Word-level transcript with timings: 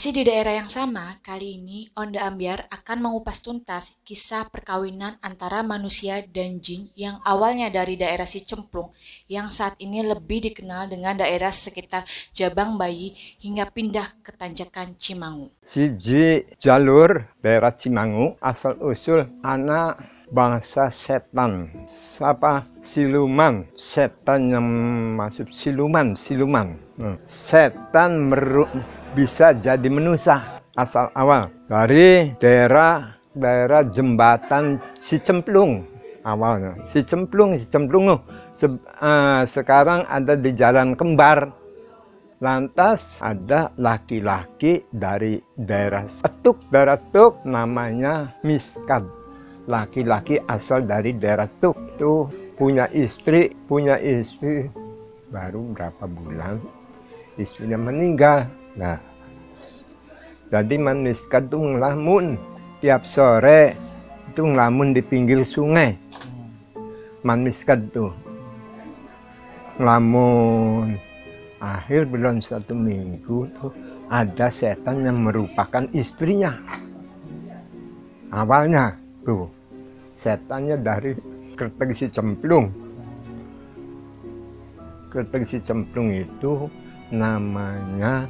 Masih 0.00 0.16
di 0.16 0.24
daerah 0.24 0.56
yang 0.56 0.72
sama, 0.72 1.20
kali 1.20 1.60
ini 1.60 1.92
Onda 1.92 2.24
Ambiar 2.24 2.64
akan 2.72 3.04
mengupas 3.04 3.44
tuntas 3.44 4.00
kisah 4.00 4.48
perkawinan 4.48 5.20
antara 5.20 5.60
manusia 5.60 6.24
dan 6.24 6.56
jin 6.64 6.88
yang 6.96 7.20
awalnya 7.20 7.68
dari 7.68 8.00
daerah 8.00 8.24
Cemplung 8.24 8.96
yang 9.28 9.52
saat 9.52 9.76
ini 9.76 10.00
lebih 10.00 10.48
dikenal 10.48 10.88
dengan 10.88 11.20
daerah 11.20 11.52
sekitar 11.52 12.08
Jabang 12.32 12.80
Bayi 12.80 13.12
hingga 13.44 13.68
pindah 13.68 14.24
ke 14.24 14.32
Tanjakan 14.32 14.96
Cimangu. 14.96 15.52
Siji 15.68 16.48
jalur 16.56 17.28
daerah 17.44 17.76
Cimangu 17.76 18.40
asal 18.40 18.80
usul 18.80 19.28
anak 19.44 20.00
bangsa 20.32 20.88
setan 20.94 21.68
siapa 21.84 22.62
siluman 22.86 23.66
setan 23.74 24.48
yang 24.48 24.66
masuk 25.18 25.50
siluman 25.50 26.14
siluman 26.14 26.78
hmm. 26.96 27.18
setan 27.26 28.30
meru 28.30 28.64
bisa 29.14 29.52
jadi 29.56 29.88
manusia 29.90 30.62
asal 30.78 31.10
awal. 31.14 31.50
Dari 31.66 32.34
daerah 32.38 33.18
daerah 33.34 33.86
jembatan 33.86 34.78
si 35.02 35.18
cemplung. 35.18 35.86
Awalnya. 36.22 36.76
Si 36.90 37.00
cemplung 37.02 37.56
si 37.56 37.66
cemplung. 37.66 38.20
Se, 38.54 38.66
uh, 38.68 39.42
sekarang 39.46 40.04
ada 40.06 40.36
di 40.36 40.52
jalan 40.54 40.94
kembar. 40.94 41.50
Lantas 42.40 43.20
ada 43.20 43.68
laki-laki 43.76 44.80
dari 44.88 45.36
daerah 45.60 46.08
Tuk 46.40 46.56
daerah 46.72 46.96
Tuk 46.96 47.44
namanya 47.44 48.32
Miskad 48.40 49.04
laki-laki 49.68 50.40
asal 50.48 50.88
dari 50.88 51.12
daerah 51.20 51.44
Tuk 51.60 51.76
itu 51.76 52.26
punya 52.56 52.88
istri 52.96 53.52
punya 53.68 54.00
istri 54.00 54.72
baru 55.28 55.68
berapa 55.76 56.04
bulan 56.08 56.64
istrinya 57.36 57.76
meninggal 57.76 58.48
Nah, 58.78 58.98
jadi 60.50 60.74
manusia 60.78 61.38
itu 61.42 61.58
ngelamun 61.58 62.34
tiap 62.82 63.06
sore 63.06 63.74
itu 64.30 64.42
ngelamun 64.46 64.94
di 64.94 65.02
pinggir 65.02 65.42
sungai. 65.42 65.94
Manusia 67.22 67.78
itu 67.78 68.10
ngelamun. 69.78 70.98
Akhir 71.60 72.08
bulan 72.08 72.40
satu 72.40 72.72
minggu 72.72 73.44
tuh 73.60 73.68
ada 74.08 74.48
setan 74.48 75.04
yang 75.04 75.20
merupakan 75.20 75.84
istrinya. 75.92 76.56
Awalnya 78.32 78.96
tuh 79.28 79.44
setannya 80.16 80.80
dari 80.80 81.12
kertek 81.60 81.92
si 81.92 82.08
cemplung. 82.08 82.72
Kertek 85.12 85.44
si 85.44 85.60
cemplung 85.60 86.16
itu 86.16 86.66
namanya 87.12 88.24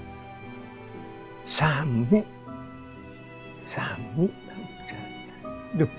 Sami. 1.51 2.23
Sami. 3.67 4.31
Duh. 5.75 5.91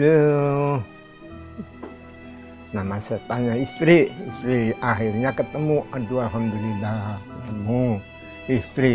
Duh. 0.00 0.80
Nama 2.72 2.96
setannya 2.96 3.60
istri. 3.60 4.08
Istri 4.08 4.72
akhirnya 4.80 5.36
ketemu. 5.36 5.84
Aduh 5.92 6.24
Alhamdulillah. 6.24 7.20
Ketemu. 7.20 7.84
Istri. 8.48 8.94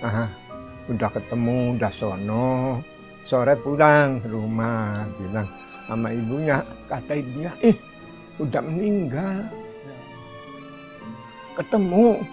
Ah, 0.00 0.32
udah 0.88 1.10
ketemu, 1.12 1.76
udah 1.76 1.92
sono. 1.92 2.80
Sore 3.28 3.60
pulang 3.60 4.24
rumah. 4.24 5.04
Bilang 5.20 5.52
sama 5.84 6.16
ibunya. 6.16 6.64
Kata 6.88 7.12
ibunya, 7.12 7.52
eh 7.60 7.76
udah 8.40 8.64
meninggal. 8.64 9.52
Ketemu. 11.60 12.24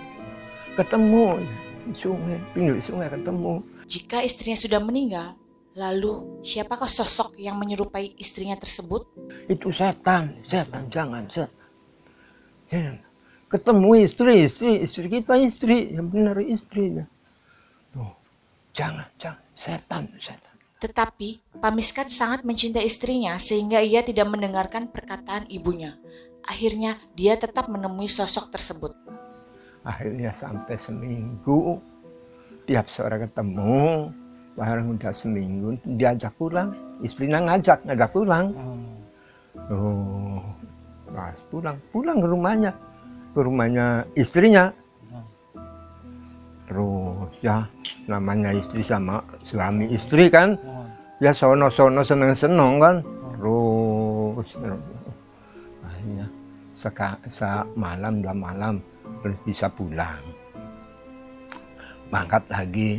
Ketemu 0.79 1.43
sungai, 1.91 2.39
pinggir 2.55 2.79
sungai 2.79 3.11
ketemu. 3.11 3.59
Jika 3.83 4.23
istrinya 4.23 4.55
sudah 4.55 4.79
meninggal, 4.79 5.35
lalu 5.75 6.39
siapakah 6.45 6.87
sosok 6.87 7.35
yang 7.35 7.59
menyerupai 7.59 8.15
istrinya 8.15 8.55
tersebut? 8.55 9.03
Itu 9.51 9.75
setan, 9.75 10.39
setan 10.47 10.87
jangan 10.87 11.27
setan. 11.27 11.67
Jangan. 12.71 12.97
Ketemu 13.51 13.89
istri, 14.01 14.33
istri, 14.47 14.71
istri 14.81 15.05
kita 15.11 15.37
istri, 15.37 15.93
yang 15.93 16.09
benar 16.09 16.41
istrinya. 16.41 17.05
Tuh, 17.93 18.09
jangan, 18.73 19.05
jangan, 19.21 19.45
setan, 19.53 20.09
setan. 20.17 20.53
Tetapi 20.81 21.61
Pamiskat 21.61 22.09
sangat 22.09 22.41
mencintai 22.43 22.83
istrinya 22.83 23.37
sehingga 23.37 23.79
ia 23.79 24.01
tidak 24.01 24.25
mendengarkan 24.27 24.89
perkataan 24.89 25.45
ibunya. 25.53 25.95
Akhirnya 26.43 26.99
dia 27.15 27.39
tetap 27.39 27.71
menemui 27.71 28.09
sosok 28.11 28.51
tersebut 28.51 29.02
akhirnya 29.83 30.31
sampai 30.31 30.75
seminggu 30.79 31.75
tiap 32.63 32.87
sore 32.87 33.19
ketemu 33.27 34.07
barang 34.55 34.87
udah 34.97 35.11
seminggu 35.11 35.75
diajak 35.99 36.31
pulang. 36.39 36.71
Istrinya 37.03 37.43
ngajak 37.51 37.83
ngajak 37.83 38.09
pulang. 38.15 38.45
Hmm. 38.55 38.85
oh 39.69 40.41
pas 41.13 41.37
pulang 41.53 41.77
pulang 41.93 42.17
ke 42.17 42.27
rumahnya 42.27 42.71
ke 43.35 43.39
rumahnya 43.43 43.87
istrinya. 44.15 44.71
Hmm. 45.11 45.25
terus 46.63 47.29
ya 47.43 47.67
namanya 48.07 48.55
istri 48.55 48.81
sama 48.85 49.19
suami 49.43 49.91
istri 49.91 50.31
kan. 50.31 50.55
Hmm. 50.63 50.87
ya 51.19 51.35
sono 51.35 51.67
sono 51.67 52.01
seneng 52.05 52.31
seneng 52.31 52.79
kan. 52.79 52.95
Terus, 53.35 54.47
terus 54.55 54.83
akhirnya 55.83 56.27
seka, 56.71 57.19
sa 57.27 57.67
malam 57.75 58.23
dua 58.23 58.31
malam 58.31 58.79
bisa 59.47 59.71
pulang. 59.71 60.21
Berangkat 62.11 62.43
lagi. 62.51 62.91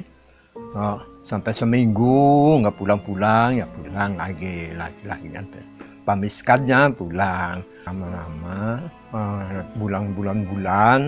Oh, 0.54 1.03
sampai 1.26 1.50
seminggu 1.50 2.62
nggak 2.62 2.78
pulang-pulang 2.78 3.59
ya 3.59 3.66
pulang 3.66 4.15
lagi. 4.19 4.70
Lagi 4.75 5.03
lagi 5.04 5.28
nanti. 5.31 5.60
Pamiskannya 6.04 6.92
pulang. 6.94 7.65
Lama-lama 7.84 8.81
uh, 9.12 9.60
bulan-bulan-bulan 9.76 11.00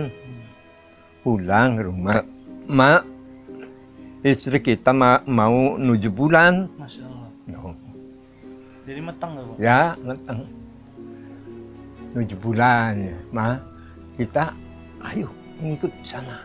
pulang 1.26 1.68
ke 1.74 1.82
rumah. 1.82 2.22
Mak 2.66 3.02
istri 4.22 4.58
kita 4.62 4.94
ma 4.94 5.22
mau 5.26 5.74
nuju 5.74 6.10
bulan. 6.10 6.70
Masya 6.78 7.02
Allah. 7.06 7.30
No. 7.46 7.70
jadi 8.86 9.02
meteng 9.02 9.32
ya 9.58 9.94
meteng. 10.02 10.46
Nuju 12.14 12.34
bulan 12.38 12.92
ya. 12.98 13.18
Ma 13.34 13.58
kita 14.14 14.54
ayo 15.12 15.28
mengikut 15.62 15.92
sana. 16.02 16.42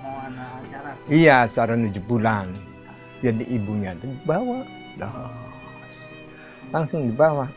Mau 0.00 0.16
anak 0.24 0.48
acara? 0.64 0.90
Iya, 1.08 1.48
acara 1.48 1.76
tujuh 1.76 2.04
bulan. 2.04 2.52
Jadi 3.24 3.44
ibunya 3.48 3.96
itu 3.96 4.08
dibawa. 4.20 4.60
Langsung 6.72 7.08
dibawa 7.08 7.48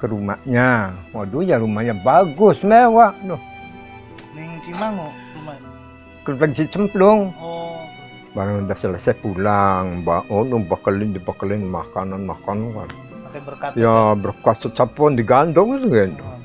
ke 0.00 0.06
rumahnya. 0.08 0.94
Waduh 1.12 1.44
ya 1.44 1.60
rumahnya 1.60 1.94
bagus, 2.00 2.62
mewah. 2.64 3.12
Duh. 3.26 3.38
Ning 4.32 4.62
Cimangu 4.64 5.10
rumah? 5.36 5.58
Kertas 6.24 6.50
si 6.56 6.64
cemplung. 6.70 7.34
Oh. 7.36 7.76
Baru 8.30 8.62
udah 8.62 8.78
selesai 8.78 9.18
pulang, 9.18 10.06
mbak, 10.06 10.30
oh 10.30 10.46
bekelin 10.46 11.10
dibekelin 11.10 11.66
makanan 11.66 12.30
makanan 12.30 12.70
kan. 12.78 12.90
berkat. 13.42 13.70
Ya 13.74 14.14
berkat 14.14 14.56
secapun 14.62 15.18
digandong 15.18 15.82
gitu. 15.82 16.14
Oh. 16.22 16.38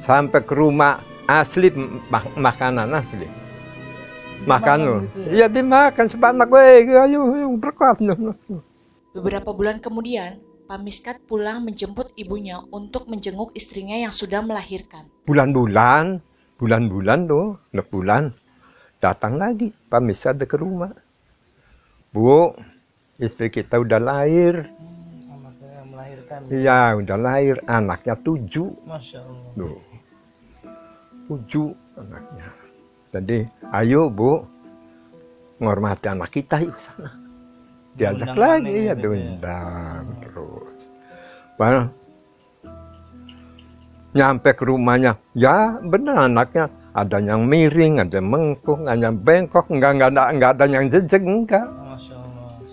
Sampai 0.00 0.40
ke 0.40 0.56
rumah 0.56 1.04
asli 1.26 1.74
mak 2.06 2.38
makanan 2.38 2.86
asli 2.94 3.26
makan 4.46 4.78
lo 4.78 4.94
gitu 5.02 5.18
ya? 5.26 5.30
iya 5.34 5.46
dimakan 5.50 6.06
sebanyak 6.06 6.46
gue 6.46 6.64
ayo 6.86 7.20
yang 7.34 7.58
berkat 7.58 7.98
beberapa 9.10 9.50
bulan 9.50 9.82
kemudian 9.82 10.38
Pamiskat 10.66 11.22
pulang 11.30 11.62
menjemput 11.62 12.10
ibunya 12.18 12.58
untuk 12.74 13.06
menjenguk 13.06 13.54
istrinya 13.54 13.94
yang 13.94 14.10
sudah 14.10 14.42
melahirkan. 14.42 15.06
Bulan-bulan, 15.22 16.18
bulan-bulan 16.58 17.30
tuh, 17.30 17.54
udah 17.70 17.86
bulan, 17.86 18.34
datang 18.98 19.38
lagi 19.38 19.70
Pamiskat 19.86 20.42
ke 20.42 20.58
rumah. 20.58 20.90
Bu, 22.10 22.50
istri 23.22 23.46
kita 23.46 23.78
udah 23.78 24.02
lahir. 24.02 24.66
Hmm, 24.74 25.94
melahirkan. 25.94 26.50
Iya, 26.50 26.98
udah 26.98 27.14
lahir. 27.14 27.62
Anaknya 27.70 28.18
tujuh. 28.18 28.74
Masya 28.90 29.22
Allah. 29.22 29.54
Duh 29.54 29.95
uju 31.26 31.74
anaknya. 31.98 32.48
Jadi, 33.14 33.38
ayo 33.72 34.12
bu, 34.12 34.44
menghormati 35.58 36.06
anak 36.12 36.30
kita 36.34 36.60
yuk 36.60 36.76
sana. 36.78 37.10
Diajak 37.96 38.36
Undang 38.36 38.40
lagi 38.44 38.76
ya 38.76 38.92
gitu 38.92 39.02
diundang 39.08 40.04
ya. 40.04 40.16
terus. 40.20 40.78
Baru 41.56 41.80
nyampe 44.16 44.50
ke 44.56 44.64
rumahnya, 44.64 45.12
ya 45.36 45.76
benar 45.84 46.28
anaknya 46.28 46.72
ada 46.96 47.20
yang 47.20 47.44
miring, 47.44 48.00
ada 48.00 48.16
yang 48.16 48.28
mengkung, 48.32 48.88
ada 48.88 49.12
yang 49.12 49.16
bengkok, 49.20 49.68
enggak 49.68 49.92
enggak 49.96 50.10
ada 50.16 50.22
enggak 50.32 50.50
ada 50.56 50.64
yang 50.64 50.84
jejek 50.88 51.20
enggak. 51.20 51.68
Masya. 51.68 52.16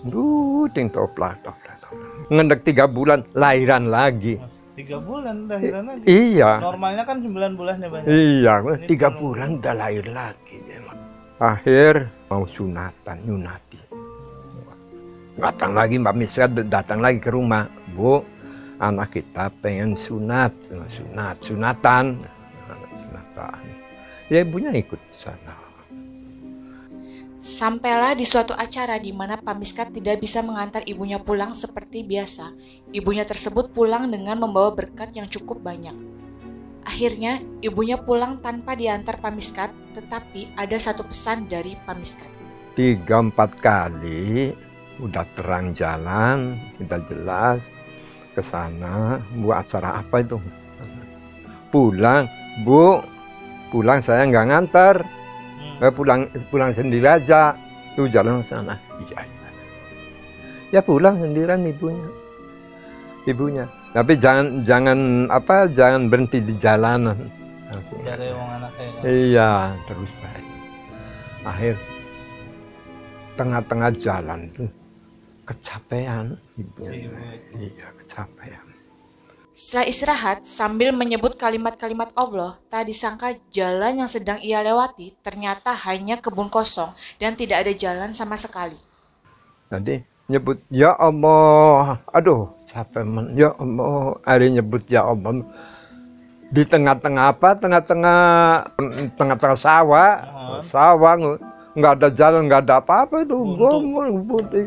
Duh, 0.08 0.64
ting 0.72 0.88
toplah, 0.88 1.36
toplah, 1.44 1.76
toplah. 1.84 2.08
Ngendek 2.32 2.64
tiga 2.64 2.88
bulan 2.88 3.24
lahiran 3.36 3.92
lagi. 3.92 4.40
Tiga 4.74 4.98
bulan 4.98 5.46
lahiran 5.46 5.86
lagi? 5.86 6.04
Iya. 6.10 6.58
Normalnya 6.58 7.02
kan 7.06 7.22
sembilan 7.22 7.50
bulannya 7.54 7.88
banyak. 7.88 8.06
Iya, 8.10 8.52
Ini 8.58 8.86
tiga 8.90 9.08
bulan 9.14 9.62
udah 9.62 9.74
lahir 9.74 10.06
lagi. 10.10 10.58
Akhir 11.38 12.10
mau 12.30 12.46
sunatan 12.46 13.22
nyunati 13.22 13.84
datang 15.38 15.74
lagi 15.74 15.98
Mbak 15.98 16.14
Misra 16.14 16.46
datang 16.46 17.02
lagi 17.02 17.18
ke 17.18 17.30
rumah 17.34 17.66
Bu 17.94 18.22
anak 18.78 19.18
kita 19.18 19.50
pengen 19.58 19.98
sunat 19.98 20.54
sunat 20.70 21.36
sunatan 21.42 22.22
sunatan 22.94 23.62
ya 24.30 24.46
ibunya 24.46 24.70
ikut 24.70 24.98
sana 25.10 25.63
Sampailah 27.44 28.16
di 28.16 28.24
suatu 28.24 28.56
acara 28.56 28.96
di 28.96 29.12
mana 29.12 29.36
Pamiskat 29.36 29.92
tidak 29.92 30.16
bisa 30.24 30.40
mengantar 30.40 30.80
ibunya 30.88 31.20
pulang 31.20 31.52
seperti 31.52 32.00
biasa. 32.00 32.56
Ibunya 32.88 33.28
tersebut 33.28 33.68
pulang 33.68 34.08
dengan 34.08 34.40
membawa 34.40 34.72
berkat 34.72 35.12
yang 35.12 35.28
cukup 35.28 35.60
banyak. 35.60 35.92
Akhirnya, 36.88 37.44
ibunya 37.60 38.00
pulang 38.00 38.40
tanpa 38.40 38.72
diantar 38.72 39.20
Pamiskat, 39.20 39.76
tetapi 39.92 40.56
ada 40.56 40.72
satu 40.80 41.04
pesan 41.04 41.44
dari 41.44 41.76
Pamiskat. 41.84 42.32
Tiga 42.80 43.20
empat 43.20 43.60
kali 43.60 44.56
udah 45.04 45.28
terang 45.36 45.76
jalan, 45.76 46.56
kita 46.80 46.96
jelas 47.04 47.68
ke 48.32 48.40
sana 48.40 49.20
buat 49.44 49.68
acara 49.68 50.00
apa 50.00 50.24
itu. 50.24 50.40
Pulang, 51.68 52.24
Bu, 52.64 53.04
pulang 53.68 54.00
saya 54.00 54.24
nggak 54.32 54.48
ngantar. 54.48 55.23
Eh, 55.84 55.92
pulang 55.92 56.24
pulang 56.48 56.72
sendiri 56.72 57.04
aja. 57.04 57.52
Tuh 57.92 58.08
jalan 58.08 58.40
sana. 58.48 58.72
Iya, 59.04 59.20
iya. 59.20 59.48
Ya 60.72 60.80
pulang 60.80 61.20
sendirian 61.20 61.60
ibunya. 61.68 62.08
Ibunya. 63.28 63.64
Tapi 63.92 64.16
jangan 64.16 64.64
jangan 64.64 65.28
apa 65.28 65.68
jangan 65.70 66.08
berhenti 66.08 66.40
di 66.40 66.56
jalanan. 66.56 67.28
Dari 68.02 68.32
wong 68.32 68.50
anaknya. 68.58 69.02
Iya, 69.04 69.50
terus 69.84 70.10
baik. 70.18 70.46
Akhir 71.44 71.74
tengah-tengah 73.36 73.90
jalan 74.00 74.40
tuh 74.56 74.70
kecapean 75.44 76.34
ibu. 76.56 76.82
Si 76.88 76.96
ibu. 77.06 77.16
Iya, 77.60 77.86
kecapean. 78.02 78.73
Setelah 79.54 79.86
istirahat, 79.86 80.42
sambil 80.50 80.90
menyebut 80.90 81.38
kalimat-kalimat 81.38 82.10
Allah, 82.18 82.58
tak 82.66 82.90
disangka 82.90 83.38
jalan 83.54 84.02
yang 84.02 84.10
sedang 84.10 84.42
ia 84.42 84.58
lewati 84.58 85.14
ternyata 85.22 85.70
hanya 85.86 86.18
kebun 86.18 86.50
kosong 86.50 86.90
dan 87.22 87.38
tidak 87.38 87.62
ada 87.62 87.70
jalan 87.70 88.10
sama 88.10 88.34
sekali. 88.34 88.74
Nanti 89.70 90.02
nyebut 90.26 90.58
ya 90.74 90.98
Allah, 90.98 92.02
aduh 92.10 92.50
capek 92.66 93.06
men, 93.06 93.38
ya 93.38 93.54
Allah, 93.54 94.18
hari 94.26 94.50
nyebut 94.50 94.90
ya 94.90 95.06
Allah 95.06 95.46
di 96.50 96.62
tengah-tengah 96.66 97.38
apa? 97.38 97.54
Tengah-tengah 97.54 98.20
tengah-tengah 99.14 99.54
sawah, 99.54 100.10
Ah. 100.18 100.58
sawah 100.66 101.14
nggak- 101.78 101.94
ada 102.02 102.08
jalan, 102.10 102.50
nggak 102.50 102.66
ada 102.66 102.82
apa-apa 102.82 103.22
itu 103.22 103.38
gombol 103.54 104.18
putih. 104.26 104.66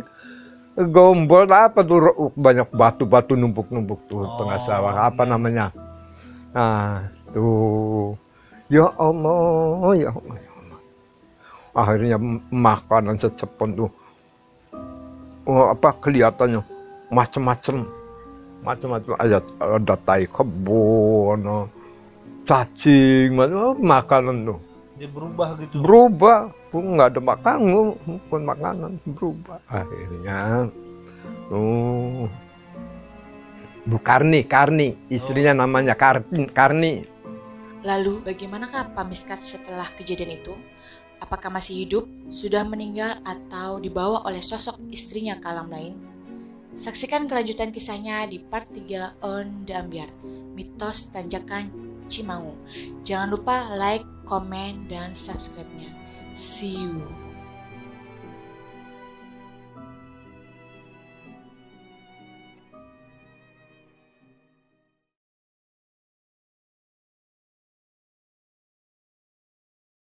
Gombol 0.78 1.50
apa 1.50 1.82
tuh 1.82 2.30
banyak 2.38 2.70
batu-batu 2.70 3.34
numpuk-numpuk 3.34 4.06
tuh 4.06 4.22
Oh, 4.22 4.38
tengah 4.38 4.62
sawah 4.62 5.10
apa 5.10 5.26
iya. 5.26 5.32
namanya? 5.34 5.66
Nah, 6.54 7.02
tuh. 7.34 8.14
Ya 8.70 8.86
Allah, 9.00 9.96
ya 9.98 10.12
Allah, 10.14 10.38
ya 10.38 10.52
Allah. 10.54 10.80
Akhirnya 11.74 12.18
makanan 12.54 13.18
secepon 13.18 13.74
tuh 13.74 13.90
oh, 15.48 15.72
apa 15.72 15.96
kelihatannya 16.04 16.62
macam-macam 17.08 17.88
macam-macam 18.62 19.12
ada 19.16 19.40
ada 19.64 19.96
tai 20.04 20.28
kebun 20.28 21.40
cacing 22.44 23.32
macam 23.32 23.80
makanan 23.80 24.36
tuh 24.44 24.60
Dia 24.98 25.10
berubah 25.14 25.48
gitu. 25.62 25.78
berubah 25.86 26.50
pun 26.74 26.98
nggak 26.98 27.10
ada 27.14 27.22
makanan 27.22 27.86
pun 28.28 28.42
makanan 28.42 28.92
berubah 29.06 29.62
akhirnya 29.70 30.68
oh 31.54 32.26
Bu 33.88 33.98
Karni 34.04 34.44
Karni 34.44 34.98
istrinya 35.08 35.54
namanya 35.54 35.94
Karni 35.94 36.50
Karni 36.50 37.18
Lalu, 37.86 38.26
bagaimanakah 38.26 38.98
Pamiskat 38.98 39.38
setelah 39.38 39.86
kejadian 39.94 40.42
itu? 40.42 40.58
Apakah 41.22 41.54
masih 41.54 41.86
hidup, 41.86 42.10
sudah 42.34 42.66
meninggal, 42.66 43.22
atau 43.22 43.78
dibawa 43.78 44.26
oleh 44.26 44.42
sosok 44.42 44.82
istrinya 44.90 45.38
ke 45.38 45.46
alam 45.46 45.70
lain? 45.70 45.94
Saksikan 46.78 47.30
kelanjutan 47.30 47.70
kisahnya 47.70 48.26
di 48.26 48.42
part 48.42 48.70
3 48.70 49.22
On 49.22 49.66
The 49.66 49.74
Ambiar, 49.78 50.10
Mitos 50.58 51.10
Tanjakan 51.14 51.87
Cimangu. 52.08 52.56
Jangan 53.04 53.30
lupa 53.32 53.56
like, 53.76 54.08
komen, 54.28 54.88
dan 54.92 55.16
subscribe-nya. 55.16 55.92
See 56.36 56.84
you! 56.88 57.27